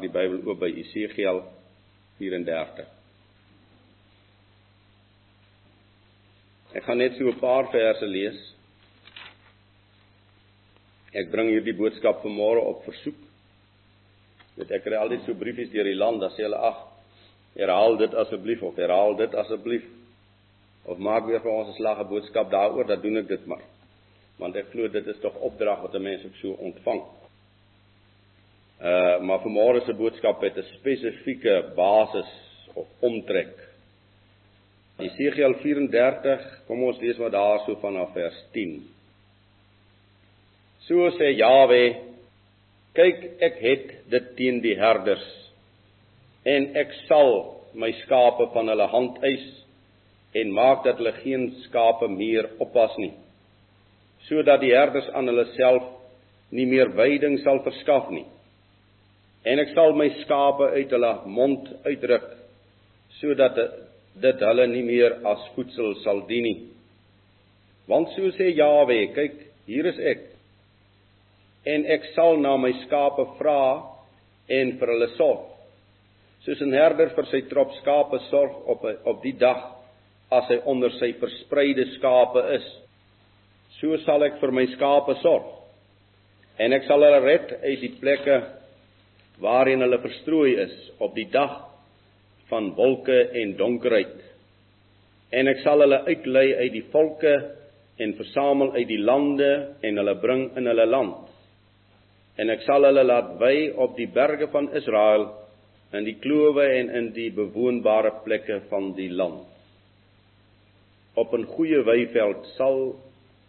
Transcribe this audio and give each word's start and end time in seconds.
die 0.00 0.12
Bybel 0.12 0.42
oop 0.46 0.60
by 0.60 0.70
Esegiel 0.82 1.42
34. 2.18 2.86
Ek 6.76 6.84
gaan 6.86 6.98
net 7.02 7.16
so 7.18 7.26
'n 7.26 7.38
paar 7.40 7.70
verse 7.70 8.06
lees. 8.06 8.38
Ek 11.12 11.30
bring 11.30 11.48
hierdie 11.50 11.74
boodskap 11.74 12.22
vanmôre 12.22 12.62
op 12.62 12.84
versoek. 12.84 13.18
Dit 14.56 14.70
ek 14.70 14.84
kry 14.84 14.94
altyd 14.94 15.24
so 15.26 15.34
briefies 15.34 15.70
deur 15.70 15.84
die 15.84 15.98
land, 15.98 16.20
dan 16.20 16.30
sê 16.30 16.42
hulle 16.42 16.56
ag, 16.56 16.78
herhaal 17.56 17.96
dit 17.96 18.14
asseblief 18.14 18.62
of 18.62 18.76
herhaal 18.76 19.16
dit 19.16 19.34
asseblief. 19.34 19.84
Of 20.84 20.98
maak 20.98 21.26
weer 21.26 21.40
vir 21.40 21.50
ons 21.50 21.68
'n 21.68 21.76
slag 21.76 21.98
'n 21.98 22.08
boodskap 22.08 22.50
daaroor, 22.50 22.86
dan 22.86 23.00
doen 23.00 23.16
ek 23.16 23.28
dit 23.28 23.46
maar. 23.46 23.64
Want 24.38 24.56
ek 24.56 24.70
glo 24.70 24.88
dit 24.88 25.06
is 25.06 25.20
tog 25.20 25.34
opdrag 25.34 25.82
wat 25.82 25.94
'n 25.94 26.02
mens 26.02 26.24
ook 26.24 26.36
so 26.36 26.50
ontvang. 26.52 27.02
Uh 28.80 29.20
maar 29.20 29.42
vanmôre 29.44 29.84
se 29.84 29.92
boodskap 29.92 30.42
het 30.42 30.56
'n 30.56 30.72
spesifieke 30.78 31.72
basis 31.76 32.30
of 32.74 32.86
omtrek. 33.00 33.56
Jesegiel 34.98 35.54
34, 35.54 36.62
kom 36.66 36.82
ons 36.82 37.00
lees 37.00 37.18
maar 37.18 37.30
daarso 37.30 37.76
vanaf 37.80 38.12
vers 38.12 38.44
10. 38.52 38.82
So 40.78 41.10
sê 41.10 41.36
Jawe: 41.36 41.96
Kyk, 42.92 43.40
ek 43.40 43.56
het 43.60 44.10
dit 44.10 44.36
teen 44.36 44.60
die 44.60 44.76
herders 44.76 45.40
en 46.44 46.76
ek 46.76 46.92
sal 47.06 47.60
my 47.74 47.92
skape 48.04 48.48
van 48.54 48.70
hulle 48.72 48.86
hand 48.90 49.18
eis 49.22 49.46
en 50.40 50.52
maak 50.54 50.84
dat 50.84 50.98
hulle 51.00 51.12
geen 51.20 51.50
skape 51.66 52.08
meer 52.08 52.48
oppas 52.62 52.96
nie 52.98 53.12
sodat 54.28 54.60
die 54.62 54.72
herders 54.74 55.08
aan 55.16 55.28
hulle 55.30 55.46
self 55.56 55.86
nie 56.54 56.66
meer 56.66 56.92
veiding 56.96 57.38
sal 57.44 57.62
verskaf 57.66 58.10
nie 58.14 58.26
en 59.44 59.62
ek 59.62 59.72
sal 59.74 59.94
my 59.96 60.08
skape 60.22 60.72
uit 60.76 60.90
hulle 60.92 61.12
mond 61.32 61.68
uitdruk 61.86 62.26
sodat 63.20 63.56
dit 64.20 64.42
hulle 64.44 64.66
nie 64.68 64.84
meer 64.84 65.16
as 65.28 65.46
voedsel 65.54 65.94
sal 66.04 66.24
dien 66.28 66.44
nie. 66.44 66.58
Want 67.88 68.12
so 68.14 68.30
sê 68.36 68.50
Jawe 68.54 68.98
kyk 69.16 69.38
hier 69.68 69.88
is 69.90 69.98
ek. 70.12 70.26
En 71.68 71.84
ek 71.92 72.10
sal 72.14 72.38
na 72.40 72.56
my 72.60 72.72
skape 72.84 73.26
vra 73.38 73.62
en 74.50 74.74
vir 74.80 74.92
hulle 74.94 75.10
sorg. 75.16 75.46
Soos 76.44 76.60
'n 76.62 76.72
herder 76.72 77.10
vir 77.16 77.26
sy 77.30 77.40
trop 77.48 77.72
skape 77.80 78.18
sorg 78.30 78.52
op 78.66 78.84
op 79.04 79.22
die 79.22 79.36
dag 79.36 79.60
as 80.30 80.48
hy 80.48 80.60
onder 80.64 80.90
sy 80.90 81.12
verspreide 81.12 81.84
skape 81.96 82.42
is 82.54 82.66
so 83.80 83.96
sal 84.04 84.22
ek 84.22 84.40
vir 84.40 84.52
my 84.52 84.66
skape 84.76 85.14
sorg. 85.22 85.46
En 86.58 86.72
ek 86.72 86.84
sal 86.84 87.02
hulle 87.02 87.20
red 87.24 87.52
uit 87.62 87.80
die 87.80 87.94
plekke 88.00 88.59
waarin 89.40 89.80
hulle 89.80 89.98
verstrooi 90.02 90.54
is 90.62 90.74
op 90.98 91.14
die 91.14 91.28
dag 91.32 91.56
van 92.50 92.72
wolke 92.76 93.18
en 93.42 93.56
donkerheid. 93.56 94.18
En 95.30 95.48
ek 95.48 95.62
sal 95.64 95.82
hulle 95.84 96.02
uitlei 96.08 96.46
uit 96.58 96.72
die 96.74 96.86
volke 96.92 97.34
en 98.00 98.16
versamel 98.18 98.72
uit 98.74 98.88
die 98.88 99.00
lande 99.00 99.50
en 99.86 100.00
hulle 100.00 100.16
bring 100.22 100.48
in 100.58 100.66
hulle 100.70 100.86
land. 100.88 101.28
En 102.40 102.50
ek 102.50 102.64
sal 102.66 102.86
hulle 102.88 103.04
laat 103.04 103.36
wy 103.40 103.70
op 103.76 103.96
die 103.98 104.08
berge 104.10 104.48
van 104.52 104.70
Israel 104.76 105.28
in 105.96 106.06
die 106.06 106.16
klowe 106.22 106.64
en 106.78 106.90
in 106.96 107.10
die 107.14 107.30
bewoonbare 107.34 108.12
plekke 108.24 108.60
van 108.70 108.92
die 108.96 109.10
land. 109.10 109.46
Op 111.14 111.34
'n 111.34 111.44
goeie 111.44 111.82
weiveld 111.84 112.46
sal 112.56 112.96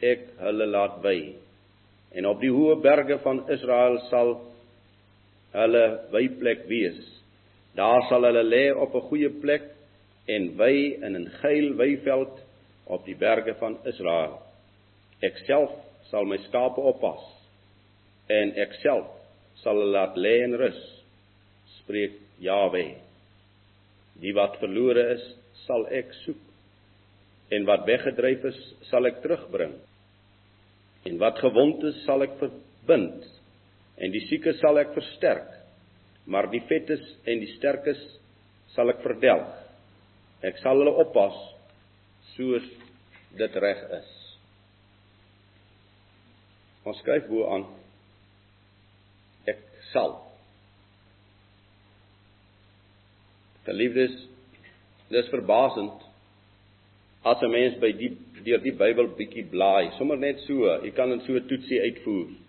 ek 0.00 0.20
hulle 0.38 0.66
laat 0.66 1.02
wy. 1.02 1.34
En 2.12 2.26
op 2.26 2.40
die 2.40 2.50
hoë 2.50 2.80
berge 2.82 3.18
van 3.22 3.44
Israel 3.48 3.98
sal 4.10 4.49
hulle 5.52 5.84
wyplek 6.12 6.66
wees. 6.70 7.00
Daar 7.78 8.02
sal 8.08 8.26
hulle 8.28 8.44
lê 8.44 8.64
op 8.74 8.94
'n 8.94 9.08
goeie 9.08 9.30
plek 9.42 9.62
en 10.28 10.56
wy 10.56 10.98
in 11.06 11.16
'n 11.16 11.30
geil 11.42 11.74
weiveld 11.74 12.40
op 12.86 13.04
die 13.04 13.16
berge 13.16 13.54
van 13.54 13.78
Israel. 13.84 14.42
Ek 15.22 15.36
self 15.46 15.70
sal 16.10 16.24
my 16.24 16.38
skape 16.48 16.80
oppas 16.80 17.22
en 18.28 18.52
ek 18.56 18.72
self 18.82 19.06
sal 19.62 19.76
hulle 19.76 19.92
laat 19.92 20.16
lê 20.16 20.44
in 20.44 20.54
rus. 20.54 20.80
Spreek 21.80 22.14
Jawe. 22.38 22.94
Die 24.20 24.32
wat 24.34 24.58
verlore 24.58 25.12
is, 25.14 25.24
sal 25.66 25.86
ek 25.86 26.12
soek. 26.24 26.40
En 27.50 27.64
wat 27.64 27.86
weggedryf 27.86 28.44
is, 28.44 28.60
sal 28.90 29.06
ek 29.06 29.22
terugbring. 29.22 29.74
En 31.04 31.18
wat 31.18 31.38
gewond 31.38 31.82
is, 31.84 32.04
sal 32.04 32.22
ek 32.22 32.38
verbind 32.38 33.24
en 34.00 34.12
die 34.14 34.22
siekes 34.28 34.60
sal 34.62 34.80
ek 34.80 34.94
versterk, 34.96 35.48
maar 36.30 36.48
die 36.52 36.62
vetes 36.68 37.02
en 37.28 37.42
die 37.42 37.50
sterkes 37.56 38.00
sal 38.74 38.92
ek 38.92 39.02
verdelg. 39.04 39.50
Ek 40.46 40.56
sal 40.62 40.80
hulle 40.80 40.94
oppas 41.02 41.36
soos 42.34 42.66
dit 43.36 43.60
reg 43.60 43.82
is. 43.98 44.10
Ons 46.88 47.00
skryf 47.02 47.26
bo 47.28 47.44
aan 47.52 47.66
ek 49.50 49.60
sal. 49.92 50.16
Geliefdes, 53.68 54.14
dis 55.12 55.28
verbasend 55.34 56.06
as 57.22 57.42
'n 57.42 57.50
mens 57.52 57.76
by 57.80 57.92
die 57.92 58.16
deur 58.44 58.62
die 58.64 58.72
Bybel 58.72 59.10
bietjie 59.18 59.44
blaai, 59.50 59.92
sommer 59.98 60.16
net 60.16 60.40
so, 60.46 60.64
jy 60.84 60.90
kan 60.96 61.10
dit 61.10 61.26
so 61.26 61.40
toetsie 61.48 61.80
uitvoer. 61.80 62.39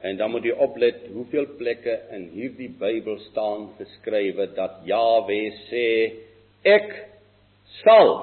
En 0.00 0.16
dan 0.16 0.30
moet 0.32 0.46
jy 0.48 0.54
oplet 0.56 1.02
hoeveel 1.12 1.46
plekke 1.58 1.92
in 2.16 2.30
hierdie 2.32 2.70
Bybel 2.80 3.18
staan 3.26 3.68
geskrywe 3.76 4.46
dat 4.56 4.80
Jawe 4.88 5.40
sê 5.68 5.88
ek 6.64 6.92
sal 7.82 8.14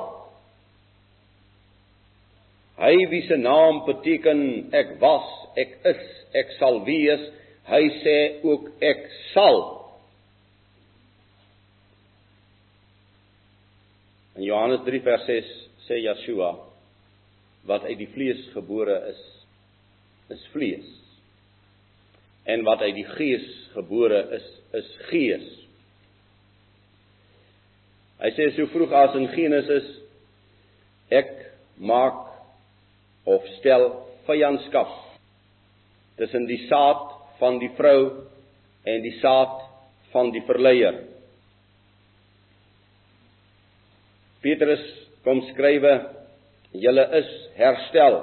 Hy 2.78 2.94
wie 3.10 3.24
se 3.26 3.38
naam 3.42 3.80
beteken 3.88 4.42
ek 4.78 5.00
was, 5.02 5.30
ek 5.58 5.72
is, 5.90 6.02
ek 6.38 6.52
sal 6.60 6.84
wees, 6.86 7.24
hy 7.66 7.80
sê 8.04 8.18
ook 8.46 8.68
ek 8.86 9.02
sal. 9.32 9.58
In 14.38 14.46
Johannes 14.46 14.86
3 14.86 15.02
vers 15.10 15.26
6 15.26 15.50
sê 15.88 15.98
Yeshua 16.04 16.52
wat 17.66 17.90
uit 17.90 17.98
die 17.98 18.12
vlees 18.14 18.46
gebore 18.54 19.00
is, 19.10 19.26
is 20.38 20.46
vlees 20.54 20.94
en 22.47 22.63
wat 22.63 22.81
uit 22.81 22.96
die 22.96 23.08
gees 23.18 23.47
gebore 23.75 24.22
is 24.38 24.46
is 24.78 24.88
gees. 25.09 25.47
Hy 28.22 28.31
sê 28.35 28.50
so 28.56 28.68
vroeg 28.72 28.94
as 28.97 29.16
in 29.19 29.28
Genesis 29.35 29.88
ek 31.13 31.30
maak 31.78 32.24
of 33.28 33.46
stel 33.59 33.90
vyandskap 34.28 34.91
tussen 36.18 36.47
die 36.50 36.63
saad 36.68 37.03
van 37.40 37.59
die 37.62 37.72
vrou 37.78 38.00
en 38.88 39.03
die 39.03 39.16
saad 39.22 39.59
van 40.13 40.31
die 40.34 40.44
verleier. 40.47 41.03
Petrus 44.41 44.84
kom 45.25 45.44
skrywe 45.52 45.94
julle 46.78 47.06
is 47.19 47.30
herstel 47.59 48.19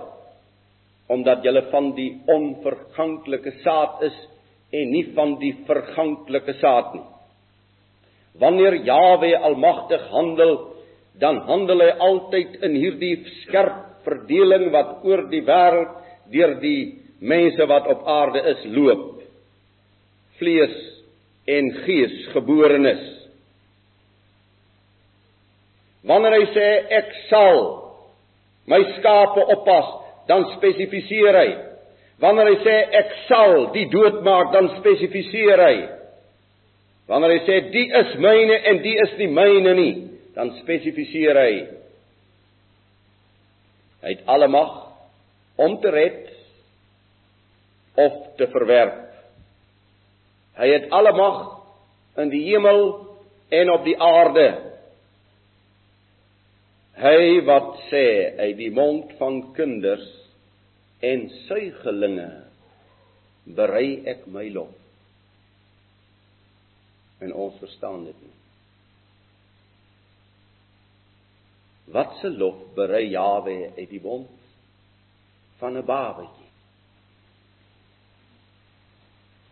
omdat 1.13 1.45
julle 1.45 1.67
van 1.71 1.91
die 1.97 2.11
onverganklike 2.31 3.59
saad 3.63 4.03
is 4.09 4.17
en 4.75 4.91
nie 4.91 5.05
van 5.15 5.37
die 5.41 5.53
verganklike 5.69 6.57
saad 6.61 6.95
nie. 6.97 7.05
Wanneer 8.41 8.81
Jawe 8.87 9.31
almagtig 9.47 10.09
handel, 10.11 10.55
dan 11.21 11.45
handel 11.47 11.85
hy 11.85 11.91
altyd 12.03 12.57
in 12.67 12.79
hierdie 12.81 13.17
skerp 13.45 14.03
verdeling 14.05 14.71
wat 14.75 15.05
oor 15.07 15.29
die 15.31 15.45
wêreld 15.47 16.01
deur 16.33 16.57
die 16.63 16.81
mense 17.25 17.67
wat 17.71 17.87
op 17.93 18.03
aarde 18.11 18.43
is 18.55 18.65
loop. 18.75 19.23
Vlees 20.41 20.75
en 21.47 21.71
gees 21.85 22.17
geborenes. 22.33 23.05
Wanneer 26.05 26.37
hy 26.37 26.47
sê 26.53 26.69
ek 26.99 27.13
sal 27.31 27.63
my 28.69 28.81
skape 28.99 29.45
oppas, 29.55 29.93
dan 30.29 30.47
spesifiseer 30.57 31.39
hy. 31.39 31.51
Wanneer 32.23 32.53
hy 32.53 32.57
sê 32.63 32.77
ek 33.01 33.15
sal 33.29 33.69
die 33.75 33.87
dood 33.93 34.23
maak, 34.27 34.53
dan 34.55 34.71
spesifiseer 34.79 35.61
hy. 35.61 35.77
Wanneer 37.11 37.37
hy 37.37 37.41
sê 37.47 37.61
die 37.75 37.87
is 38.01 38.15
myne 38.23 38.59
en 38.71 38.83
die 38.85 38.95
is 39.03 39.17
nie 39.21 39.31
myne 39.33 39.75
nie, 39.77 39.95
dan 40.37 40.55
spesifiseer 40.63 41.41
hy. 41.41 41.55
Hy 44.05 44.13
het 44.13 44.25
alle 44.29 44.49
mag 44.53 44.73
om 45.61 45.79
te 45.81 45.91
red 45.93 46.23
of 48.01 48.37
te 48.39 48.49
verwerp. 48.53 49.01
Hy 50.59 50.69
het 50.71 50.91
alle 50.95 51.13
mag 51.17 51.41
in 52.23 52.31
die 52.31 52.43
hemel 52.51 52.83
en 53.55 53.71
op 53.75 53.85
die 53.87 53.97
aarde. 54.01 54.47
Hy 57.05 57.41
wat 57.45 57.75
sê 57.91 58.07
uit 58.39 58.57
die 58.57 58.71
mond 58.73 59.11
van 59.19 59.43
kinders 59.57 60.07
en 61.05 61.27
suigelinge 61.45 62.31
berei 63.45 63.99
ek 64.09 64.25
my 64.33 64.47
lof. 64.55 64.73
En 67.21 67.35
ons 67.45 67.59
verstaan 67.61 68.07
dit 68.09 68.23
nie. 68.25 68.33
Wat 71.93 72.17
se 72.23 72.31
lof 72.33 72.57
berei 72.77 73.11
Jawe 73.13 73.59
uit 73.77 73.91
die 73.91 74.01
mond 74.01 74.33
van 75.61 75.77
'n 75.77 75.85
babatjie? 75.85 76.51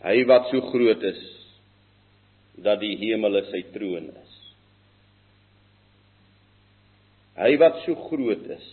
Hy 0.03 0.25
wat 0.25 0.49
so 0.51 0.61
groot 0.73 1.03
is 1.03 1.23
dat 2.57 2.81
die 2.81 2.97
hemele 2.97 3.45
sy 3.51 3.63
troon 3.73 4.09
is. 4.09 4.22
Hy 7.43 7.57
wat 7.61 7.81
so 7.85 7.97
groot 8.09 8.45
is 8.55 8.69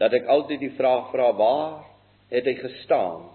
dat 0.00 0.14
ek 0.14 0.28
altyd 0.30 0.60
die 0.60 0.74
vraag 0.76 1.10
vra 1.10 1.30
waar 1.34 1.86
het 2.30 2.46
hy 2.46 2.54
gestaan 2.60 3.26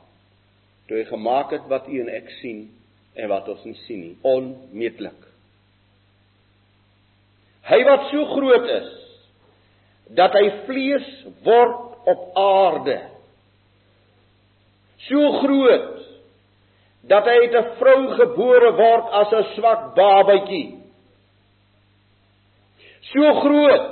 toe 0.87 0.99
hy 0.99 1.05
gemaak 1.09 1.51
het 1.55 1.67
wat 1.71 1.89
u 1.89 1.99
en 2.03 2.11
ek 2.13 2.29
sien 2.39 2.65
en 3.15 3.27
wat 3.31 3.49
ons 3.51 3.63
nie 3.67 3.77
sien 3.87 4.01
nie? 4.05 4.15
Onmeetlik 4.23 5.27
hy 7.71 7.79
wat 7.87 8.09
so 8.11 8.25
groot 8.33 8.67
is 8.79 8.89
dat 10.17 10.33
hy 10.35 10.47
vlees 10.67 11.07
word 11.45 12.07
op 12.11 12.37
aarde. 12.37 12.97
So 15.07 15.31
groot 15.41 15.99
dat 17.09 17.25
hy 17.25 17.35
uit 17.45 17.55
'n 17.55 17.71
vrou 17.79 18.01
gebore 18.17 18.71
word 18.77 19.05
as 19.21 19.33
'n 19.33 19.45
swak 19.55 19.95
babatjie 19.95 20.80
so 23.09 23.33
groot 23.41 23.89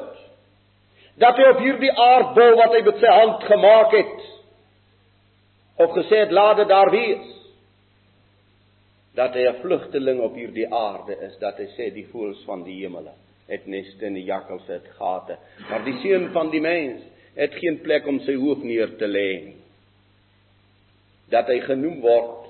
dat 1.20 1.40
hy 1.40 1.48
op 1.52 1.64
hierdie 1.64 1.92
aardbol 1.92 2.56
wat 2.60 2.76
hy 2.76 2.84
met 2.86 3.02
sy 3.02 3.16
hand 3.16 3.44
gemaak 3.50 3.96
het 3.98 4.28
of 5.80 5.96
gesê 5.96 6.26
het 6.26 6.32
laat 6.36 6.58
dit 6.60 6.68
daar 6.68 6.92
wees. 6.92 7.28
Dat 9.16 9.34
hy 9.34 9.48
'n 9.48 9.62
vlugteling 9.62 10.20
op 10.22 10.36
hierdie 10.36 10.68
aarde 10.68 11.16
is 11.28 11.38
dat 11.40 11.58
hy 11.58 11.68
sê 11.76 11.94
die 11.94 12.08
voëls 12.12 12.44
van 12.46 12.64
die 12.64 12.80
hemele 12.84 13.16
het 13.48 13.66
neste 13.66 14.06
en 14.06 14.14
die 14.14 14.24
jakkals 14.24 14.68
het 14.68 14.88
gate. 14.98 15.38
Maar 15.70 15.84
die 15.84 15.98
seun 16.02 16.32
van 16.32 16.50
die 16.50 16.62
mens 16.62 17.02
het 17.36 17.54
geen 17.56 17.82
plek 17.82 18.08
om 18.08 18.20
sy 18.20 18.36
hoof 18.36 18.64
neer 18.64 18.98
te 18.98 19.08
lê 19.08 19.54
dat 21.30 21.48
hy 21.48 21.60
genoem 21.60 22.02
word 22.02 22.48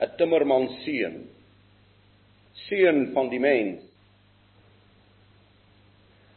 'n 0.00 0.16
timmerman 0.16 0.68
seun. 0.84 1.28
Seun 2.52 3.12
van 3.12 3.28
die 3.28 3.40
mens 3.40 3.82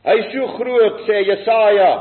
hy 0.10 0.16
is 0.24 0.32
so 0.34 0.48
groot 0.58 1.04
sê 1.06 1.20
Jesaja 1.28 1.92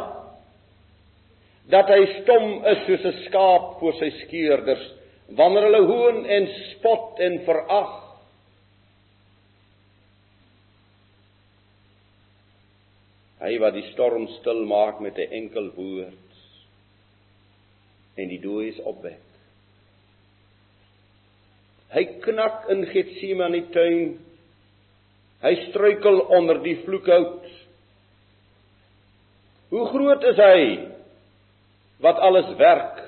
dat 1.69 1.91
hy 1.93 2.01
stom 2.23 2.47
is 2.73 2.85
soos 2.87 3.05
'n 3.05 3.17
skaap 3.27 3.79
voor 3.81 3.97
sy 4.01 4.11
skeerders 4.25 4.85
wanneer 5.37 5.69
hulle 5.69 5.83
hoon 5.85 6.25
en 6.25 6.47
spot 6.71 7.21
en 7.21 7.35
verag. 7.45 7.91
Hy 13.45 13.59
wat 13.61 13.75
die 13.77 13.85
storm 13.93 14.25
stil 14.41 14.65
maak 14.65 15.01
met 15.05 15.19
'n 15.19 15.33
enkel 15.43 15.71
woord 15.77 16.25
en 18.17 18.29
die 18.29 18.41
dooies 18.43 18.81
opwek 18.83 19.29
hy 21.95 22.05
knak 22.25 22.67
in 22.73 22.85
Getsemane 22.91 23.63
tuin 23.73 24.11
hy 25.45 25.53
struikel 25.69 26.21
onder 26.37 26.61
die 26.65 26.77
vloekhout 26.83 27.48
hoe 29.69 29.85
groot 29.93 30.25
is 30.31 30.41
hy 30.41 30.63
wat 32.05 32.21
alles 32.25 32.51
werk 32.61 33.05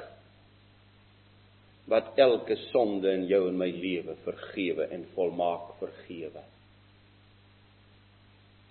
wat 1.90 2.18
elke 2.22 2.56
sonde 2.70 3.10
in 3.16 3.26
jou 3.26 3.42
en 3.48 3.58
my 3.58 3.70
lewe 3.74 4.14
vergewe 4.24 4.86
en 4.94 5.08
volmaak 5.14 5.72
vergewe? 5.80 6.42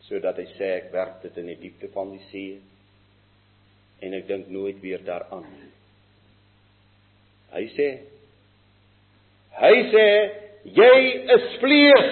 Sodat 0.07 0.39
hy 0.39 0.47
sê 0.55 0.71
ek 0.77 0.93
werk 0.95 1.19
dit 1.25 1.41
in 1.41 1.51
die 1.51 1.59
diepte 1.67 1.91
van 1.93 2.13
die 2.15 2.23
see 2.29 2.59
en 4.05 4.15
ek 4.15 4.29
dink 4.29 4.47
nooit 4.53 4.79
weer 4.83 5.03
daaraan 5.03 5.47
hy 7.53 7.65
sê 7.75 7.87
hy 9.59 9.75
sê 9.93 10.05
jy 10.77 10.97
is 11.35 11.47
vlees 11.63 12.11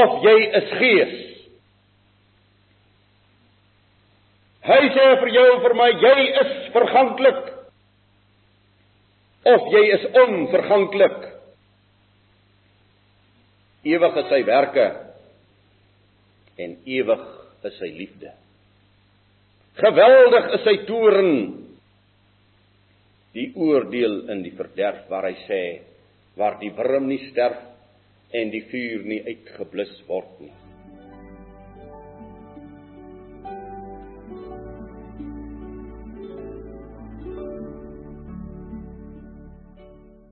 of 0.00 0.20
jy 0.24 0.36
is 0.60 0.74
gees 0.80 1.16
Hy 4.70 4.82
sê 4.94 5.06
vir 5.22 5.32
jou 5.34 5.46
en 5.54 5.62
vir 5.64 5.74
my 5.78 5.88
jy 5.98 6.16
is 6.44 6.50
verganklik 6.74 7.40
of 9.50 9.68
jy 9.72 9.82
is 9.96 10.04
onverganklik. 10.20 11.18
Ewig 13.88 14.18
is 14.20 14.28
sy 14.30 14.40
werke 14.46 14.86
en 16.60 16.76
ewig 16.84 17.24
is 17.66 17.80
sy 17.80 17.90
liefde. 17.96 18.34
Geweldig 19.80 20.50
is 20.58 20.64
sy 20.66 20.76
toorn. 20.88 21.34
Die 23.34 23.48
oordeel 23.56 24.24
in 24.34 24.44
die 24.44 24.54
verderf 24.58 25.06
waar 25.10 25.30
hy 25.30 25.36
sê 25.46 25.62
waar 26.38 26.60
die 26.62 26.72
wurm 26.76 27.08
nie 27.10 27.22
sterf 27.30 27.58
en 28.36 28.50
die 28.52 28.66
vuur 28.70 29.06
nie 29.06 29.22
uitgeblus 29.26 29.96
word 30.08 30.42
nie. 30.44 30.59